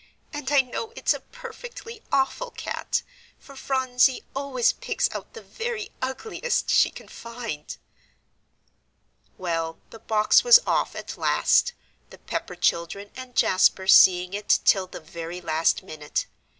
[0.33, 3.03] "And I know it's a perfectly awful cat,
[3.37, 7.77] for Phronsie always picks out the very ugliest she can find."
[9.37, 11.73] Well, the box was off, at last,
[12.09, 16.25] the Pepper children and Jasper seeing it till the very last minute.